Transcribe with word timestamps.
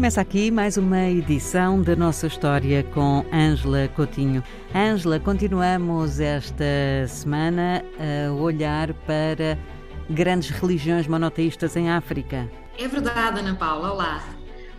Começa 0.00 0.22
aqui 0.22 0.50
mais 0.50 0.78
uma 0.78 1.10
edição 1.10 1.82
da 1.82 1.94
nossa 1.94 2.26
história 2.26 2.82
com 2.82 3.22
Ângela 3.30 3.86
Coutinho. 3.88 4.42
Ângela, 4.74 5.20
continuamos 5.20 6.20
esta 6.20 6.64
semana 7.06 7.84
a 7.98 8.32
olhar 8.32 8.94
para 8.94 9.58
grandes 10.08 10.48
religiões 10.48 11.06
monoteístas 11.06 11.76
em 11.76 11.90
África. 11.90 12.50
É 12.78 12.88
verdade, 12.88 13.40
Ana 13.40 13.54
Paula. 13.54 13.92
Olá. 13.92 14.24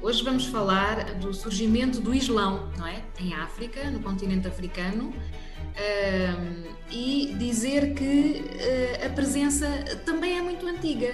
Hoje 0.02 0.24
vamos 0.24 0.48
falar 0.48 1.14
do 1.20 1.32
surgimento 1.36 2.02
do 2.02 2.16
Islão, 2.16 2.72
não 2.76 2.88
é? 2.88 3.04
Em 3.20 3.36
África, 3.36 3.92
no 3.92 4.00
continente 4.00 4.48
africano, 4.48 5.14
e 6.90 7.36
dizer 7.38 7.94
que 7.94 8.44
uh, 8.44 9.06
a 9.06 9.10
presença 9.10 9.68
também 10.04 10.40
é 10.40 10.42
muito 10.42 10.66
antiga 10.68 11.14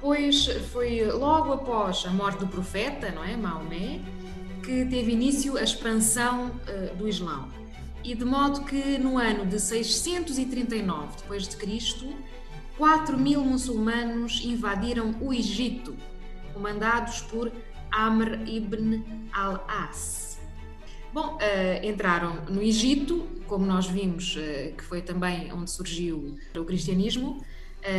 pois 0.00 0.46
foi 0.72 1.04
logo 1.04 1.52
após 1.52 2.04
a 2.06 2.10
morte 2.10 2.38
do 2.38 2.48
profeta, 2.48 3.10
não 3.10 3.22
é, 3.22 3.36
Maomé, 3.36 4.00
que 4.62 4.84
teve 4.86 5.12
início 5.12 5.56
a 5.56 5.62
expansão 5.62 6.48
uh, 6.48 6.96
do 6.96 7.08
Islão. 7.08 7.48
E 8.02 8.14
de 8.14 8.24
modo 8.24 8.64
que 8.64 8.98
no 8.98 9.18
ano 9.18 9.44
de 9.44 9.60
639 9.60 11.16
depois 11.18 11.46
de 11.46 11.56
Cristo, 11.56 12.14
4 12.78 13.18
mil 13.18 13.44
muçulmanos 13.44 14.42
invadiram 14.42 15.14
o 15.20 15.34
Egito, 15.34 15.94
comandados 16.54 17.20
por 17.22 17.52
Amr 17.90 18.48
ibn 18.48 19.04
al-As. 19.32 20.40
Bom, 21.12 21.36
uh, 21.36 21.84
entraram 21.84 22.44
no 22.48 22.62
Egito, 22.62 23.26
como 23.46 23.66
nós 23.66 23.86
vimos, 23.86 24.36
uh, 24.36 24.74
que 24.76 24.82
foi 24.82 25.02
também 25.02 25.52
onde 25.52 25.70
surgiu 25.70 26.36
o 26.56 26.64
cristianismo, 26.64 27.44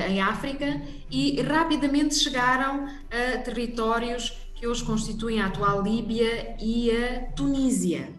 em 0.09 0.21
África 0.21 0.81
e 1.09 1.41
rapidamente 1.41 2.15
chegaram 2.15 2.87
a 3.09 3.37
territórios 3.39 4.37
que 4.55 4.67
hoje 4.67 4.83
constituem 4.83 5.41
a 5.41 5.47
atual 5.47 5.81
Líbia 5.81 6.55
e 6.61 6.91
a 6.91 7.21
Tunísia. 7.35 8.09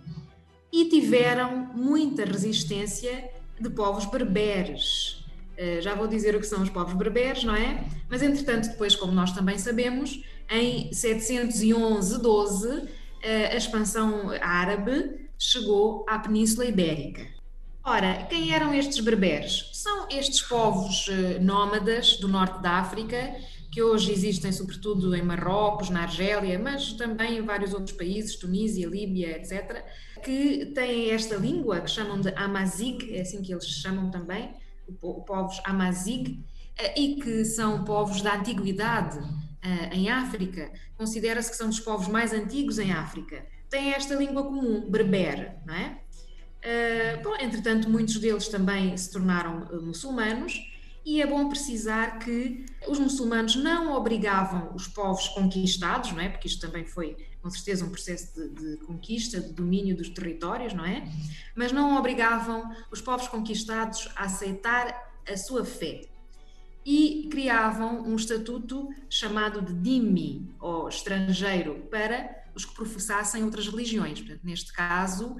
E 0.73 0.87
tiveram 0.89 1.71
muita 1.75 2.25
resistência 2.25 3.31
de 3.61 3.71
povos 3.71 4.07
berberes. 4.07 5.25
Eh, 5.57 5.81
já 5.81 5.95
vou 5.95 6.09
dizer 6.09 6.35
o 6.35 6.41
que 6.41 6.47
são 6.47 6.61
os 6.63 6.71
povos 6.71 6.95
berberes, 6.95 7.45
não 7.45 7.55
é? 7.55 7.85
Mas, 8.09 8.23
entretanto, 8.23 8.69
depois, 8.71 8.97
como 8.97 9.13
nós 9.13 9.31
também 9.33 9.57
sabemos, 9.59 10.21
em 10.51 10.91
711-12, 10.91 12.89
eh, 13.23 13.53
a 13.53 13.57
expansão 13.57 14.31
árabe 14.41 15.29
chegou 15.39 16.05
à 16.09 16.19
Península 16.19 16.67
Ibérica. 16.67 17.25
Ora, 17.85 18.27
quem 18.31 18.55
eram 18.55 18.73
estes 18.73 19.01
berberes? 19.01 19.71
São 19.73 20.07
estes 20.09 20.41
povos 20.43 21.09
eh, 21.09 21.41
nómadas 21.41 22.17
do 22.17 22.29
norte 22.29 22.63
da 22.63 22.79
África, 22.79 23.35
que 23.73 23.83
hoje 23.83 24.13
existem 24.13 24.53
sobretudo 24.53 25.17
em 25.17 25.23
Marrocos, 25.23 25.91
na 25.91 26.03
Argélia, 26.03 26.57
mas 26.61 26.93
também 26.93 27.39
em 27.39 27.43
vários 27.43 27.75
outros 27.75 27.97
países, 27.97 28.37
Tunísia, 28.37 28.87
Líbia, 28.87 29.37
etc., 29.37 29.85
que 30.23 30.67
têm 30.67 31.11
esta 31.11 31.35
língua 31.35 31.81
que 31.81 31.91
chamam 31.91 32.21
de 32.21 32.29
Amazigh, 32.37 33.17
é 33.17 33.23
assim 33.23 33.43
que 33.43 33.53
eles 33.53 33.67
chamam 33.67 34.13
também, 34.13 34.55
povos 35.27 35.61
Amazigh, 35.65 36.39
eh, 36.79 37.01
e 37.01 37.17
que 37.17 37.45
são 37.45 37.85
povos 37.85 38.23
da 38.23 38.37
antiguidade 38.37 39.19
eh, 39.61 39.97
em 39.97 40.09
África. 40.09 40.71
Considera-se 40.97 41.51
que 41.51 41.57
são 41.57 41.69
dos 41.69 41.81
povos 41.81 42.07
mais 42.07 42.33
antigos 42.33 42.79
em 42.79 42.93
África. 42.93 43.45
Têm 43.69 43.93
esta 43.93 44.15
língua 44.15 44.45
comum, 44.45 44.89
berber, 44.89 45.57
não 45.67 45.75
é? 45.75 46.02
Uh, 46.63 47.23
bom, 47.23 47.35
entretanto, 47.37 47.91
muitos 47.91 48.19
deles 48.19 48.47
também 48.47 48.97
se 48.97 49.11
tornaram 49.11 49.65
uh, 49.65 49.83
muçulmanos, 49.83 50.55
e 51.05 51.21
é 51.21 51.27
bom 51.27 51.49
precisar 51.49 52.21
que 52.21 52.65
os 52.87 52.99
muçulmanos 52.99 53.57
não 53.57 53.93
obrigavam 53.93 54.73
os 54.73 54.87
povos 54.87 55.27
conquistados, 55.29 56.13
não 56.13 56.21
é? 56.21 56.29
Porque 56.29 56.47
isto 56.47 56.65
também 56.65 56.85
foi, 56.85 57.17
com 57.43 57.51
certeza, 57.51 57.85
um 57.85 57.91
processo 57.91 58.33
de, 58.35 58.49
de 58.51 58.77
conquista, 58.85 59.41
de 59.41 59.53
domínio 59.53 59.97
dos 59.97 60.09
territórios, 60.09 60.73
não 60.73 60.85
é? 60.85 61.09
Mas 61.57 61.73
não 61.73 61.97
obrigavam 61.99 62.71
os 62.91 63.01
povos 63.01 63.27
conquistados 63.27 64.09
a 64.15 64.27
aceitar 64.27 65.13
a 65.29 65.37
sua 65.37 65.65
fé. 65.65 66.03
E 66.87 67.29
criavam 67.31 68.05
um 68.05 68.15
estatuto 68.15 68.89
chamado 69.11 69.61
de 69.61 69.73
dhimmi, 69.73 70.55
ou 70.61 70.89
estrangeiro, 70.89 71.87
para 71.91 72.45
os 72.55 72.65
que 72.65 72.75
professassem 72.75 73.43
outras 73.43 73.67
religiões. 73.67 74.21
Portanto, 74.21 74.41
neste 74.45 74.73
caso, 74.73 75.37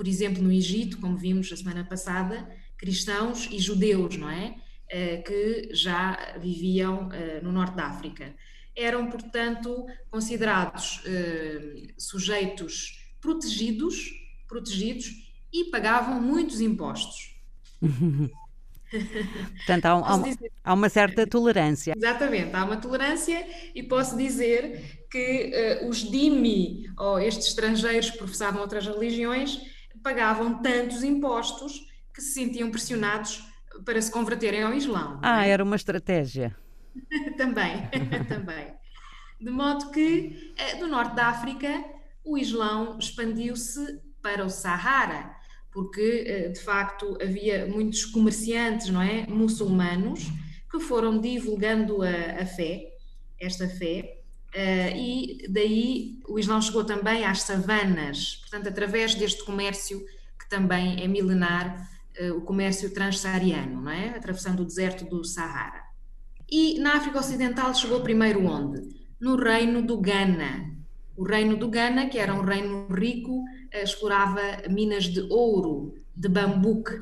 por 0.00 0.08
exemplo, 0.08 0.42
no 0.42 0.50
Egito, 0.50 0.96
como 0.96 1.14
vimos 1.14 1.52
a 1.52 1.56
semana 1.58 1.84
passada, 1.84 2.48
cristãos 2.78 3.46
e 3.52 3.58
judeus, 3.58 4.16
não 4.16 4.30
é? 4.30 4.54
Eh, 4.88 5.18
que 5.18 5.74
já 5.74 6.38
viviam 6.40 7.12
eh, 7.12 7.42
no 7.42 7.52
norte 7.52 7.76
da 7.76 7.84
África. 7.84 8.34
Eram, 8.74 9.10
portanto, 9.10 9.84
considerados 10.10 11.02
eh, 11.04 11.88
sujeitos 11.98 13.12
protegidos, 13.20 14.10
protegidos 14.48 15.12
e 15.52 15.66
pagavam 15.66 16.18
muitos 16.18 16.62
impostos. 16.62 17.36
Portanto, 18.90 19.84
há, 19.84 19.92
há, 19.92 20.22
há, 20.64 20.74
uma 20.74 20.88
certa 20.88 21.26
tolerância. 21.26 21.92
Exatamente, 21.94 22.56
há 22.56 22.64
uma 22.64 22.78
tolerância 22.78 23.46
e 23.74 23.82
posso 23.82 24.16
dizer 24.16 25.04
que 25.10 25.80
uh, 25.82 25.88
os 25.88 25.98
dimi, 25.98 26.90
ou 26.98 27.20
estes 27.20 27.48
estrangeiros 27.48 28.10
que 28.10 28.18
professavam 28.18 28.60
outras 28.60 28.86
religiões, 28.86 29.60
pagavam 30.02 30.62
tantos 30.62 31.02
impostos 31.02 31.86
que 32.14 32.20
se 32.20 32.34
sentiam 32.34 32.70
pressionados 32.70 33.44
para 33.84 34.00
se 34.00 34.10
converterem 34.10 34.62
ao 34.62 34.74
Islão. 34.74 35.18
Ah, 35.22 35.46
é? 35.46 35.50
era 35.50 35.64
uma 35.64 35.76
estratégia. 35.76 36.56
também, 37.36 37.88
também. 38.28 38.74
De 39.40 39.50
modo 39.50 39.90
que, 39.90 40.52
eh, 40.56 40.76
do 40.76 40.86
norte 40.86 41.14
da 41.14 41.28
África, 41.28 41.84
o 42.24 42.36
Islão 42.36 42.98
expandiu-se 42.98 44.00
para 44.20 44.44
o 44.44 44.50
Sahara, 44.50 45.34
porque, 45.72 46.24
eh, 46.26 46.48
de 46.48 46.60
facto, 46.60 47.16
havia 47.22 47.66
muitos 47.66 48.04
comerciantes, 48.04 48.88
não 48.90 49.00
é, 49.00 49.26
muçulmanos, 49.26 50.26
que 50.70 50.78
foram 50.78 51.18
divulgando 51.18 52.02
a, 52.02 52.42
a 52.42 52.46
fé, 52.46 52.92
esta 53.40 53.68
fé, 53.68 54.19
Uh, 54.54 54.96
e 54.96 55.46
daí 55.48 56.18
o 56.28 56.36
Islão 56.36 56.60
chegou 56.60 56.82
também 56.82 57.24
às 57.24 57.42
savanas, 57.42 58.36
portanto, 58.40 58.68
através 58.68 59.14
deste 59.14 59.44
comércio 59.44 60.04
que 60.38 60.48
também 60.48 61.00
é 61.02 61.06
milenar, 61.06 61.88
uh, 62.20 62.36
o 62.36 62.40
comércio 62.40 62.92
transsaariano, 62.92 63.80
não 63.80 63.90
é? 63.90 64.08
Atravessando 64.08 64.60
o 64.60 64.64
deserto 64.64 65.04
do 65.04 65.24
Sahara. 65.24 65.82
E 66.50 66.80
na 66.80 66.96
África 66.96 67.20
Ocidental 67.20 67.72
chegou 67.74 68.00
primeiro 68.00 68.44
onde? 68.44 68.88
No 69.20 69.36
reino 69.36 69.82
do 69.82 70.00
Ghana. 70.00 70.74
O 71.16 71.22
reino 71.22 71.56
do 71.56 71.68
Ghana, 71.68 72.08
que 72.08 72.18
era 72.18 72.34
um 72.34 72.42
reino 72.42 72.88
rico, 72.88 73.42
uh, 73.42 73.84
explorava 73.84 74.40
minas 74.68 75.04
de 75.04 75.20
ouro, 75.30 75.94
de 76.16 76.28
bambuque. 76.28 77.00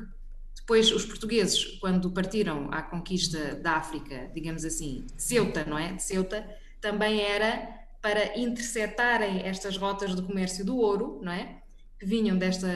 Depois, 0.55 0.91
os 0.91 1.03
portugueses, 1.03 1.65
quando 1.79 2.11
partiram 2.11 2.71
à 2.71 2.83
conquista 2.83 3.55
da 3.55 3.77
África, 3.77 4.29
digamos 4.35 4.63
assim, 4.63 5.07
de 5.15 5.23
Ceuta, 5.23 5.65
não 5.65 5.79
é? 5.79 5.93
De 5.93 6.03
Ceuta, 6.03 6.47
também 6.81 7.21
era 7.21 7.79
para 8.01 8.37
interceptarem 8.39 9.45
estas 9.45 9.77
rotas 9.77 10.15
de 10.15 10.21
comércio 10.21 10.65
do 10.65 10.77
ouro, 10.77 11.19
não 11.21 11.31
é? 11.31 11.61
Que 11.99 12.05
vinham 12.05 12.37
desta 12.37 12.67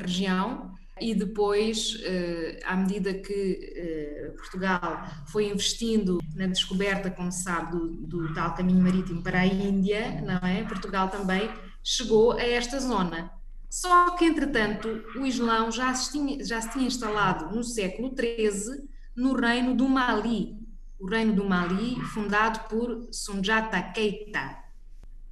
região 0.00 0.72
e 1.00 1.14
depois, 1.14 1.98
eh, 2.04 2.60
à 2.64 2.76
medida 2.76 3.12
que 3.12 3.72
eh, 3.76 4.34
Portugal 4.36 5.04
foi 5.26 5.50
investindo 5.50 6.18
na 6.34 6.46
descoberta, 6.46 7.10
como 7.10 7.32
se 7.32 7.42
sabe, 7.42 7.72
do, 7.72 7.88
do, 8.06 8.34
tal 8.34 8.54
caminho 8.54 8.80
marítimo 8.80 9.22
para 9.22 9.40
a 9.40 9.46
Índia, 9.46 10.20
não 10.22 10.36
é? 10.48 10.64
Portugal 10.64 11.08
também 11.08 11.50
chegou 11.82 12.32
a 12.32 12.42
esta 12.42 12.78
zona. 12.78 13.30
Só 13.68 14.10
que, 14.16 14.24
entretanto, 14.24 15.02
o 15.16 15.26
Islão 15.26 15.72
já 15.72 15.92
se 15.94 16.12
tinha, 16.12 16.44
já 16.44 16.60
se 16.60 16.70
tinha 16.72 16.86
instalado 16.86 17.54
no 17.54 17.64
século 17.64 18.14
XIII 18.14 18.88
no 19.16 19.34
reino 19.34 19.74
do 19.74 19.88
Mali, 19.88 20.61
o 21.02 21.06
reino 21.08 21.32
do 21.32 21.44
Mali, 21.44 22.00
fundado 22.14 22.60
por 22.68 23.08
Sunjata 23.10 23.82
Keita. 23.82 24.56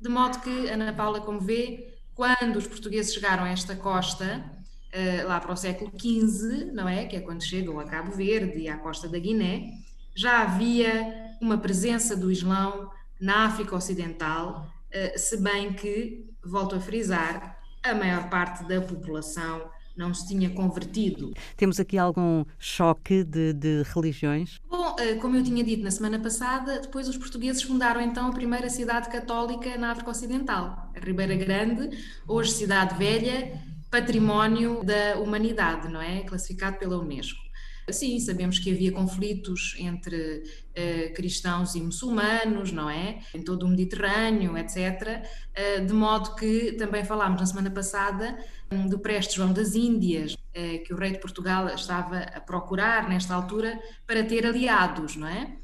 De 0.00 0.08
modo 0.08 0.40
que, 0.40 0.68
Ana 0.68 0.92
Paula, 0.92 1.20
como 1.20 1.40
vê, 1.40 1.94
quando 2.12 2.56
os 2.56 2.66
portugueses 2.66 3.14
chegaram 3.14 3.44
a 3.44 3.50
esta 3.50 3.76
costa, 3.76 4.44
uh, 4.92 5.28
lá 5.28 5.38
para 5.38 5.52
o 5.52 5.56
século 5.56 5.92
XV, 5.96 6.72
não 6.72 6.88
é? 6.88 7.06
Que 7.06 7.16
é 7.16 7.20
quando 7.20 7.44
chegam 7.44 7.78
a 7.78 7.84
Cabo 7.84 8.10
Verde 8.10 8.58
e 8.58 8.68
à 8.68 8.78
costa 8.78 9.08
da 9.08 9.16
Guiné, 9.16 9.70
já 10.12 10.42
havia 10.42 11.36
uma 11.40 11.56
presença 11.56 12.16
do 12.16 12.32
Islão 12.32 12.90
na 13.20 13.44
África 13.44 13.76
Ocidental, 13.76 14.66
uh, 14.92 15.18
se 15.18 15.36
bem 15.36 15.72
que, 15.72 16.28
volto 16.44 16.74
a 16.74 16.80
frisar, 16.80 17.60
a 17.80 17.94
maior 17.94 18.28
parte 18.28 18.64
da 18.64 18.80
população 18.80 19.70
não 19.96 20.14
se 20.14 20.26
tinha 20.28 20.50
convertido. 20.50 21.32
Temos 21.56 21.78
aqui 21.80 21.98
algum 21.98 22.44
choque 22.58 23.24
de, 23.24 23.52
de 23.52 23.82
religiões? 23.94 24.58
Bom, 24.68 24.96
eh, 24.98 25.14
como 25.16 25.36
eu 25.36 25.42
tinha 25.42 25.62
dito 25.62 25.82
na 25.82 25.90
semana 25.90 26.18
passada, 26.18 26.80
depois 26.80 27.08
os 27.08 27.16
portugueses 27.16 27.62
fundaram 27.62 28.00
então 28.00 28.28
a 28.28 28.32
primeira 28.32 28.68
cidade 28.68 29.08
católica 29.10 29.76
na 29.76 29.92
África 29.92 30.10
Ocidental, 30.10 30.90
a 30.94 31.00
Ribeira 31.00 31.34
Grande, 31.34 31.96
hoje 32.26 32.52
cidade 32.52 32.96
velha, 32.96 33.60
património 33.90 34.84
da 34.84 35.18
humanidade, 35.18 35.88
não 35.88 36.00
é? 36.00 36.20
Classificado 36.20 36.78
pela 36.78 36.98
Unesco. 36.98 37.49
Sim, 37.92 38.18
sabemos 38.20 38.58
que 38.58 38.70
havia 38.70 38.92
conflitos 38.92 39.74
entre 39.78 40.42
uh, 40.42 41.14
cristãos 41.14 41.74
e 41.74 41.80
muçulmanos, 41.80 42.72
não 42.72 42.88
é? 42.88 43.20
Em 43.34 43.42
todo 43.42 43.64
o 43.64 43.68
Mediterrâneo, 43.68 44.56
etc. 44.56 45.22
Uh, 45.50 45.86
de 45.86 45.92
modo 45.92 46.34
que 46.34 46.72
também 46.72 47.04
falámos 47.04 47.40
na 47.40 47.46
semana 47.46 47.70
passada 47.70 48.38
um, 48.70 48.86
do 48.86 48.98
Preste 48.98 49.36
João 49.36 49.52
das 49.52 49.74
Índias, 49.74 50.34
uh, 50.34 50.84
que 50.84 50.92
o 50.92 50.96
rei 50.96 51.12
de 51.12 51.18
Portugal 51.18 51.68
estava 51.68 52.18
a 52.18 52.40
procurar 52.40 53.08
nesta 53.08 53.34
altura 53.34 53.78
para 54.06 54.24
ter 54.24 54.46
aliados, 54.46 55.16
não 55.16 55.26
é? 55.26 55.56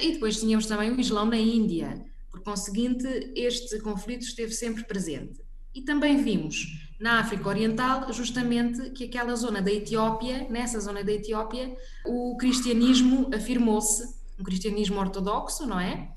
E 0.00 0.12
depois 0.12 0.40
tínhamos 0.40 0.66
também 0.66 0.90
o 0.90 1.00
Islão 1.00 1.26
na 1.26 1.36
Índia. 1.36 2.04
Por 2.30 2.42
conseguinte, 2.42 3.06
este 3.36 3.78
conflito 3.80 4.22
esteve 4.22 4.52
sempre 4.52 4.84
presente. 4.84 5.40
E 5.74 5.82
também 5.82 6.22
vimos 6.22 6.84
na 6.98 7.20
África 7.20 7.48
Oriental, 7.48 8.12
justamente 8.12 8.90
que 8.90 9.04
aquela 9.04 9.34
zona 9.34 9.60
da 9.60 9.70
Etiópia, 9.72 10.46
nessa 10.48 10.78
zona 10.80 11.02
da 11.02 11.12
Etiópia, 11.12 11.76
o 12.06 12.36
cristianismo 12.36 13.30
afirmou-se, 13.34 14.02
um 14.38 14.44
cristianismo 14.44 14.98
ortodoxo, 14.98 15.66
não 15.66 15.78
é? 15.78 16.08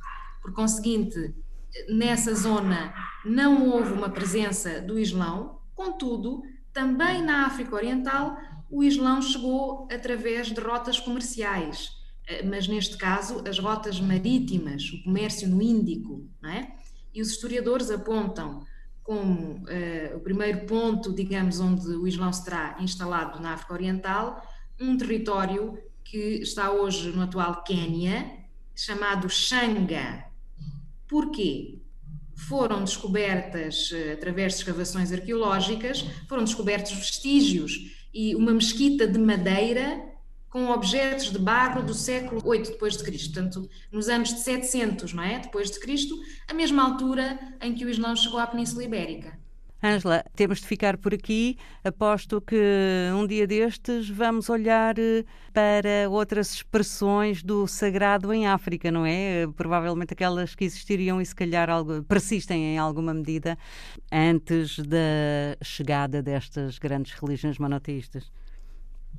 Por 0.41 0.53
conseguinte, 0.53 1.35
nessa 1.89 2.33
zona 2.33 2.93
não 3.25 3.69
houve 3.69 3.93
uma 3.93 4.09
presença 4.09 4.81
do 4.81 4.97
Islão, 4.97 5.59
contudo, 5.75 6.41
também 6.73 7.21
na 7.21 7.45
África 7.45 7.75
Oriental, 7.75 8.37
o 8.69 8.83
Islão 8.83 9.21
chegou 9.21 9.87
através 9.91 10.47
de 10.47 10.59
rotas 10.59 10.99
comerciais, 10.99 11.91
eh, 12.27 12.43
mas 12.43 12.67
neste 12.67 12.97
caso 12.97 13.43
as 13.47 13.59
rotas 13.59 13.99
marítimas, 13.99 14.83
o 14.91 15.03
comércio 15.03 15.47
no 15.47 15.61
Índico, 15.61 16.27
não 16.41 16.49
é? 16.49 16.75
E 17.13 17.21
os 17.21 17.29
historiadores 17.29 17.89
apontam 17.89 18.65
como 19.07 19.63
uh, 19.63 20.17
o 20.17 20.19
primeiro 20.19 20.65
ponto, 20.65 21.13
digamos, 21.13 21.61
onde 21.61 21.87
o 21.87 22.05
Islão 22.05 22.31
se 22.33 22.43
terá 22.43 22.75
instalado 22.81 23.39
na 23.39 23.53
África 23.53 23.73
Oriental, 23.73 24.45
um 24.77 24.97
território 24.97 25.81
que 26.03 26.41
está 26.41 26.71
hoje 26.71 27.09
no 27.11 27.21
atual 27.21 27.63
Quênia, 27.63 28.29
chamado 28.75 29.29
Xanga. 29.29 30.25
Porquê? 31.07 31.79
Foram 32.35 32.83
descobertas, 32.83 33.91
uh, 33.91 34.11
através 34.11 34.55
de 34.55 34.59
escavações 34.59 35.13
arqueológicas, 35.13 36.01
foram 36.27 36.43
descobertos 36.43 36.91
vestígios 36.91 38.07
e 38.13 38.35
uma 38.35 38.51
mesquita 38.51 39.07
de 39.07 39.17
madeira 39.17 40.03
com 40.49 40.69
objetos 40.69 41.31
de 41.31 41.39
barro 41.39 41.83
do 41.83 41.93
século 41.93 42.41
8 42.43 42.71
depois 42.71 42.97
de 42.97 43.03
Cristo, 43.03 43.33
portanto, 43.33 43.69
nos 43.91 44.07
anos 44.07 44.33
de 44.33 44.39
700, 44.39 45.13
não 45.13 45.23
é? 45.23 45.39
Depois 45.39 45.69
de 45.69 45.79
Cristo, 45.79 46.15
a 46.47 46.53
mesma 46.53 46.83
altura 46.83 47.37
em 47.61 47.73
que 47.73 47.85
o 47.85 47.89
Islão 47.89 48.15
chegou 48.15 48.39
à 48.39 48.47
Península 48.47 48.83
Ibérica. 48.83 49.37
Ângela, 49.83 50.23
temos 50.35 50.59
de 50.59 50.65
ficar 50.65 50.97
por 50.97 51.13
aqui. 51.13 51.55
Aposto 51.83 52.41
que 52.41 52.55
um 53.13 53.27
dia 53.27 53.45
destes 53.45 54.09
vamos 54.09 54.49
olhar 54.49 54.97
eh, 54.97 55.23
para 55.53 56.09
outras 56.09 56.51
expressões 56.51 57.43
do 57.43 57.67
sagrado 57.67 58.33
em 58.33 58.47
África, 58.47 58.89
não 58.89 59.05
é? 59.05 59.45
Provavelmente 59.55 60.13
aquelas 60.13 60.55
que 60.55 60.65
existiriam 60.65 61.21
e 61.21 61.25
se 61.25 61.35
calhar 61.35 61.69
persistem 62.07 62.73
em 62.73 62.77
alguma 62.79 63.13
medida 63.13 63.55
antes 64.11 64.79
da 64.79 65.55
chegada 65.61 66.23
destas 66.23 66.79
grandes 66.79 67.13
religiões 67.13 67.59
monoteístas. 67.59 68.31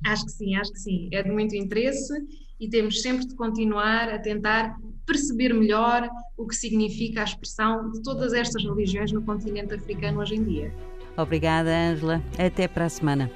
Acho 0.05 0.25
que 0.25 0.31
sim, 0.31 0.55
acho 0.55 0.71
que 0.71 0.79
sim. 0.79 1.09
É 1.11 1.23
de 1.23 1.31
muito 1.31 1.55
interesse 1.55 2.13
e 2.59 2.69
temos 2.69 3.01
sempre 3.01 3.27
de 3.27 3.35
continuar 3.35 4.09
a 4.09 4.19
tentar 4.19 4.77
perceber 5.05 5.53
melhor 5.53 6.07
o 6.37 6.45
que 6.45 6.55
significa 6.55 7.21
a 7.21 7.23
expressão 7.23 7.91
de 7.91 8.01
todas 8.03 8.33
estas 8.33 8.63
religiões 8.63 9.11
no 9.11 9.21
continente 9.21 9.73
africano 9.73 10.19
hoje 10.21 10.35
em 10.35 10.43
dia. 10.43 10.73
Obrigada, 11.17 11.69
Ângela. 11.69 12.23
Até 12.37 12.67
para 12.67 12.85
a 12.85 12.89
semana. 12.89 13.31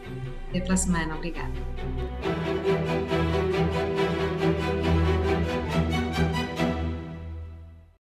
Até 0.50 0.62
para 0.62 0.74
a 0.74 0.78
semana. 0.78 1.16
Obrigada. 1.16 1.52